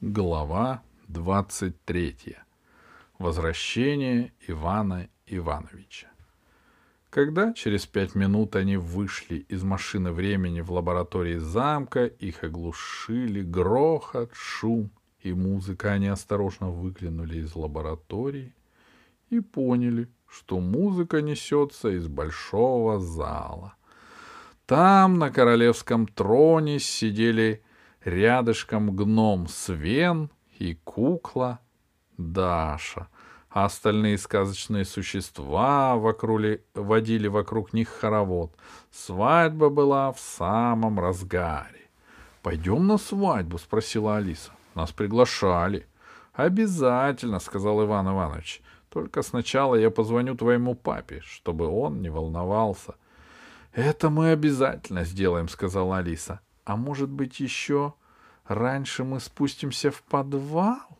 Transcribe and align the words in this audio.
Глава 0.00 0.84
23. 1.08 2.36
Возвращение 3.18 4.32
Ивана 4.46 5.08
Ивановича. 5.26 6.06
Когда 7.10 7.52
через 7.52 7.84
пять 7.86 8.14
минут 8.14 8.54
они 8.54 8.76
вышли 8.76 9.38
из 9.48 9.64
машины 9.64 10.12
времени 10.12 10.60
в 10.60 10.70
лаборатории 10.70 11.38
замка, 11.38 12.06
их 12.06 12.44
оглушили 12.44 13.42
грохот, 13.42 14.30
шум 14.34 14.92
и 15.18 15.32
музыка. 15.32 15.90
Они 15.90 16.06
осторожно 16.06 16.70
выглянули 16.70 17.38
из 17.38 17.56
лаборатории 17.56 18.54
и 19.30 19.40
поняли, 19.40 20.08
что 20.28 20.60
музыка 20.60 21.22
несется 21.22 21.88
из 21.88 22.06
большого 22.06 23.00
зала. 23.00 23.74
Там 24.64 25.18
на 25.18 25.32
королевском 25.32 26.06
троне 26.06 26.78
сидели 26.78 27.64
рядышком 28.04 28.94
гном 28.94 29.48
Свен 29.48 30.30
и 30.58 30.74
кукла 30.84 31.60
Даша, 32.16 33.08
а 33.48 33.64
остальные 33.64 34.18
сказочные 34.18 34.84
существа 34.84 35.96
вокруг, 35.96 36.60
водили 36.74 37.28
вокруг 37.28 37.72
них 37.72 37.88
хоровод. 37.88 38.54
Свадьба 38.90 39.68
была 39.68 40.12
в 40.12 40.20
самом 40.20 41.00
разгаре. 41.00 41.88
«Пойдем 42.42 42.86
на 42.86 42.98
свадьбу?»— 42.98 43.58
спросила 43.58 44.16
Алиса. 44.16 44.52
«Нас 44.74 44.92
приглашали». 44.92 45.86
«Обязательно»,— 46.32 47.38
сказал 47.40 47.84
Иван 47.84 48.08
Иванович. 48.08 48.62
«Только 48.90 49.22
сначала 49.22 49.74
я 49.74 49.90
позвоню 49.90 50.36
твоему 50.36 50.74
папе, 50.74 51.20
чтобы 51.24 51.66
он 51.66 52.00
не 52.00 52.10
волновался». 52.10 52.94
«Это 53.72 54.08
мы 54.08 54.30
обязательно 54.30 55.04
сделаем»,— 55.04 55.48
сказала 55.50 55.98
Алиса. 55.98 56.40
А 56.68 56.76
может 56.76 57.08
быть, 57.08 57.40
еще 57.40 57.94
раньше 58.44 59.02
мы 59.02 59.20
спустимся 59.20 59.90
в 59.90 60.02
подвал? 60.02 60.98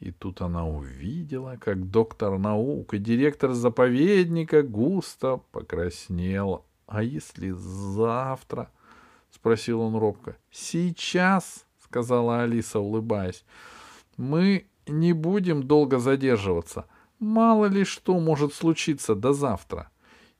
И 0.00 0.12
тут 0.12 0.40
она 0.40 0.66
увидела, 0.66 1.58
как 1.60 1.90
доктор 1.90 2.38
наук 2.38 2.94
и 2.94 2.98
директор 2.98 3.52
заповедника 3.52 4.62
густо 4.62 5.42
покраснел. 5.52 6.64
А 6.86 7.02
если 7.02 7.50
завтра?— 7.50 8.70
спросил 9.30 9.82
он 9.82 9.94
робко.— 9.94 10.38
Сейчас,— 10.50 11.66
сказала 11.84 12.40
Алиса, 12.40 12.80
улыбаясь.— 12.80 13.44
Мы 14.16 14.68
не 14.86 15.12
будем 15.12 15.64
долго 15.64 15.98
задерживаться. 15.98 16.86
Мало 17.18 17.66
ли 17.66 17.84
что 17.84 18.18
может 18.18 18.54
случиться 18.54 19.14
до 19.14 19.34
завтра. 19.34 19.90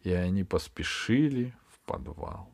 И 0.05 0.11
они 0.11 0.43
поспешили 0.43 1.55
в 1.69 1.81
подвал. 1.81 2.52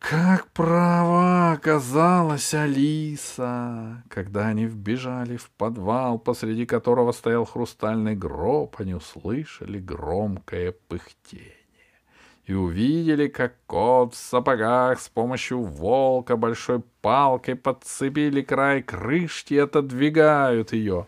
Как 0.00 0.48
права 0.48 1.52
оказалась 1.52 2.54
Алиса! 2.54 4.02
Когда 4.08 4.48
они 4.48 4.64
вбежали 4.64 5.36
в 5.36 5.50
подвал, 5.50 6.18
посреди 6.18 6.66
которого 6.66 7.12
стоял 7.12 7.44
хрустальный 7.44 8.16
гроб, 8.16 8.76
они 8.78 8.94
услышали 8.94 9.78
громкое 9.78 10.72
пыхтение 10.88 11.54
и 12.46 12.54
увидели, 12.54 13.28
как 13.28 13.54
кот 13.66 14.14
в 14.14 14.16
сапогах 14.16 15.00
с 15.00 15.08
помощью 15.08 15.60
волка 15.60 16.36
большой 16.36 16.82
палкой 17.00 17.54
подцепили 17.54 18.42
край 18.42 18.82
крышки 18.82 19.54
и 19.54 19.58
отодвигают 19.58 20.72
ее. 20.72 21.06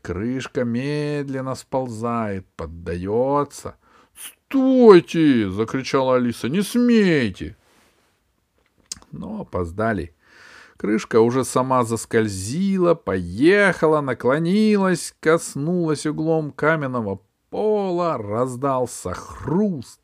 Крышка 0.00 0.64
медленно 0.64 1.54
сползает, 1.56 2.46
поддается. 2.54 3.76
«Стойте!»— 4.14 5.50
закричала 5.50 6.16
Алиса. 6.16 6.48
«Не 6.48 6.62
смейте!» 6.62 7.56
Но 9.12 9.42
опоздали. 9.42 10.14
Крышка 10.76 11.20
уже 11.20 11.44
сама 11.44 11.84
заскользила, 11.84 12.94
поехала, 12.94 14.00
наклонилась, 14.00 15.14
коснулась 15.20 16.06
углом 16.06 16.52
каменного 16.52 17.20
пола, 17.50 18.16
раздался 18.16 19.12
хруст, 19.12 20.00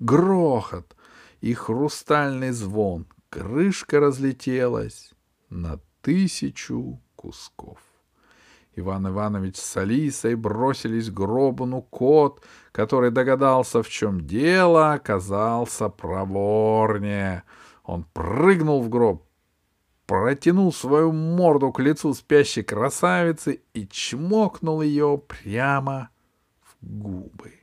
грохот 0.00 0.96
и 1.40 1.54
хрустальный 1.54 2.50
звон. 2.50 3.06
Крышка 3.30 4.00
разлетелась 4.00 5.12
на 5.48 5.78
тысячу 6.00 7.00
кусков. 7.14 7.78
Иван 8.74 9.08
Иванович 9.08 9.56
с 9.56 9.76
Алисой 9.76 10.34
бросились 10.34 11.08
к 11.08 11.14
гробу, 11.14 11.66
но 11.66 11.82
кот, 11.82 12.42
который 12.72 13.12
догадался, 13.12 13.82
в 13.82 13.88
чем 13.88 14.26
дело, 14.26 14.92
оказался 14.92 15.88
проворнее— 15.88 17.44
он 17.86 18.04
прыгнул 18.12 18.82
в 18.82 18.88
гроб, 18.88 19.24
протянул 20.06 20.72
свою 20.72 21.12
морду 21.12 21.72
к 21.72 21.78
лицу 21.78 22.12
спящей 22.14 22.64
красавицы 22.64 23.62
и 23.74 23.86
чмокнул 23.86 24.82
ее 24.82 25.18
прямо 25.18 26.10
в 26.60 26.76
губы. 26.80 27.54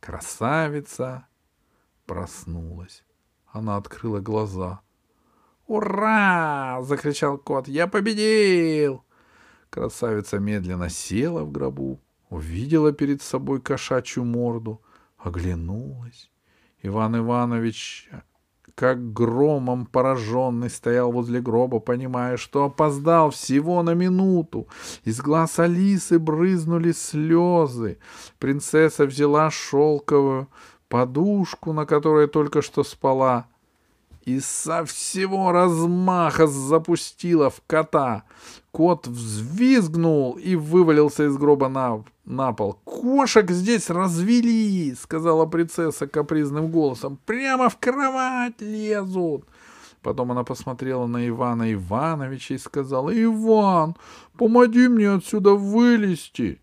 Красавица 0.00 1.26
проснулась. 2.06 3.04
Она 3.46 3.76
открыла 3.76 4.20
глаза. 4.20 4.80
«Ура!»— 5.66 6.80
закричал 6.82 7.36
кот. 7.36 7.68
«Я 7.68 7.86
победил!» 7.86 9.04
Красавица 9.68 10.38
медленно 10.38 10.88
села 10.88 11.44
в 11.44 11.52
гробу, 11.52 12.00
увидела 12.30 12.92
перед 12.92 13.20
собой 13.20 13.60
кошачью 13.60 14.24
морду, 14.24 14.82
оглянулась. 15.18 16.30
Иван 16.82 17.18
Иванович 17.18 18.10
как 18.74 19.12
громом 19.12 19.86
пораженный 19.86 20.70
стоял 20.70 21.12
возле 21.12 21.40
гроба, 21.40 21.78
понимая, 21.80 22.36
что 22.36 22.64
опоздал 22.64 23.30
всего 23.30 23.82
на 23.82 23.94
минуту. 23.94 24.68
Из 25.04 25.20
глаз 25.20 25.58
Алисы 25.58 26.18
брызнули 26.18 26.92
слезы. 26.92 27.98
Принцесса 28.38 29.06
взяла 29.06 29.50
шелковую 29.50 30.48
подушку, 30.88 31.72
на 31.72 31.86
которой 31.86 32.26
только 32.28 32.60
что 32.60 32.84
спала, 32.84 33.46
и 34.24 34.40
со 34.40 34.84
всего 34.84 35.52
размаха 35.52 36.46
запустила 36.46 37.50
в 37.50 37.60
кота. 37.66 38.24
Кот 38.70 39.06
взвизгнул 39.06 40.32
и 40.32 40.54
вывалился 40.54 41.26
из 41.26 41.36
гроба 41.36 41.68
на, 41.68 42.04
на 42.24 42.52
пол. 42.52 42.78
«Кошек 42.84 43.50
здесь 43.50 43.90
развели!»— 43.90 44.94
сказала 45.00 45.46
принцесса 45.46 46.06
капризным 46.06 46.70
голосом. 46.70 47.18
«Прямо 47.26 47.68
в 47.68 47.76
кровать 47.78 48.60
лезут!» 48.60 49.44
Потом 50.02 50.32
она 50.32 50.42
посмотрела 50.42 51.06
на 51.06 51.28
Ивана 51.28 51.72
Ивановича 51.72 52.54
и 52.54 52.58
сказала, 52.58 53.10
«Иван, 53.10 53.94
помоги 54.36 54.88
мне 54.88 55.10
отсюда 55.10 55.52
вылезти!» 55.52 56.61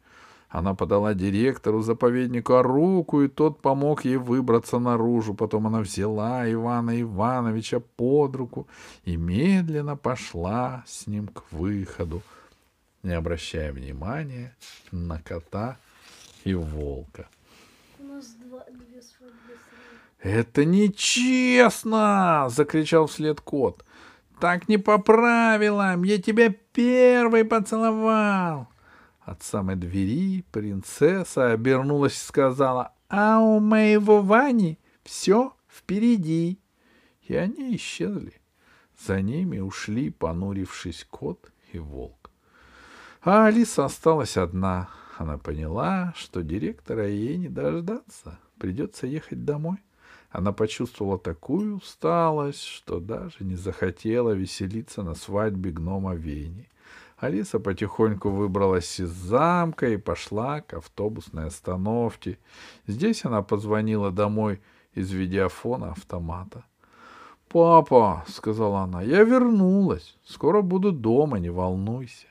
Она 0.50 0.74
подала 0.74 1.14
директору 1.14 1.82
заповедника 1.82 2.64
руку, 2.64 3.22
и 3.22 3.28
тот 3.28 3.62
помог 3.62 4.04
ей 4.04 4.18
выбраться 4.18 4.80
наружу. 4.80 5.36
Потом 5.36 5.68
она 5.68 5.82
взяла 5.82 6.52
Ивана 6.52 7.00
Ивановича 7.00 7.80
под 7.80 8.36
руку 8.36 8.68
и 9.06 9.16
медленно 9.16 9.96
пошла 9.96 10.84
с 10.88 11.06
ним 11.06 11.28
к 11.28 11.44
выходу, 11.52 12.24
не 13.04 13.14
обращая 13.14 13.72
внимания 13.72 14.56
на 14.92 15.22
кота 15.22 15.78
и 16.44 16.56
волка. 16.56 17.28
У 18.00 18.04
нас 18.06 18.34
два, 18.44 18.66
две 18.72 19.02
свадьбы 19.04 19.54
«Это 20.20 20.66
нечестно!»— 20.66 22.48
закричал 22.50 23.06
вслед 23.06 23.40
кот. 23.40 23.86
«Так 24.40 24.68
не 24.68 24.78
по 24.78 24.98
правилам! 24.98 26.04
Я 26.04 26.20
тебя 26.20 26.54
первый 26.74 27.46
поцеловал!» 27.46 28.68
От 29.30 29.44
самой 29.44 29.76
двери 29.76 30.44
принцесса 30.52 31.52
обернулась 31.52 32.16
и 32.16 32.26
сказала, 32.26 32.94
«А 33.10 33.40
у 33.40 33.60
моего 33.60 34.24
Вани 34.24 34.80
все 35.04 35.54
впереди». 35.70 36.60
И 37.22 37.36
они 37.36 37.76
исчезли. 37.76 38.34
За 39.06 39.22
ними 39.22 39.60
ушли, 39.60 40.10
понурившись, 40.10 41.06
кот 41.08 41.52
и 41.72 41.78
волк. 41.78 42.32
А 43.22 43.46
Алиса 43.46 43.86
осталась 43.86 44.36
одна. 44.36 44.90
Она 45.20 45.38
поняла, 45.38 46.12
что 46.16 46.42
директора 46.42 47.08
ей 47.08 47.38
не 47.38 47.50
дождаться. 47.50 48.40
Придется 48.58 49.06
ехать 49.06 49.46
домой. 49.46 49.78
Она 50.32 50.54
почувствовала 50.54 51.20
такую 51.20 51.78
усталость, 51.78 52.64
что 52.64 53.00
даже 53.00 53.38
не 53.42 53.56
захотела 53.56 54.32
веселиться 54.32 55.04
на 55.04 55.14
свадьбе 55.14 55.70
гнома 55.70 56.16
Вени. 56.16 56.68
Алиса 57.20 57.60
потихоньку 57.60 58.30
выбралась 58.30 59.00
из 59.00 59.10
замка 59.10 59.90
и 59.90 59.98
пошла 59.98 60.62
к 60.62 60.74
автобусной 60.74 61.48
остановке. 61.48 62.40
Здесь 62.88 63.26
она 63.26 63.42
позвонила 63.42 64.10
домой 64.10 64.62
из 64.94 65.12
видеофона 65.12 65.92
автомата. 65.92 66.64
«Папа»,— 67.50 68.24
сказала 68.28 68.82
она,— 68.82 69.02
«я 69.04 69.24
вернулась. 69.24 70.18
Скоро 70.24 70.62
буду 70.62 70.92
дома, 70.92 71.40
не 71.40 71.50
волнуйся». 71.50 72.28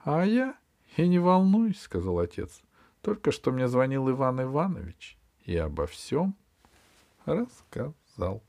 «А 0.00 0.24
я 0.24 0.56
и 0.96 1.08
не 1.08 1.18
волнуюсь»,— 1.18 1.80
сказал 1.82 2.18
отец. 2.18 2.60
«Только 3.00 3.32
что 3.32 3.50
мне 3.50 3.66
звонил 3.68 4.10
Иван 4.10 4.42
Иванович 4.42 5.16
и 5.44 5.56
обо 5.56 5.86
всем 5.86 6.34
рассказал». 7.24 8.42